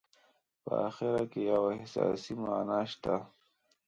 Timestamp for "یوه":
1.51-1.69